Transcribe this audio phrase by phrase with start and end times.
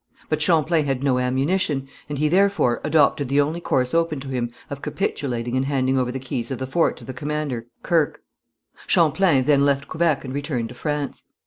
[0.29, 4.49] But Champlain had no ammunition, and he, therefore, adopted the only course open to him
[4.67, 8.19] of capitulating and handing over the keys of the fort to the commander, Kirke.
[8.87, 11.25] Champlain then left Quebec and returned to France.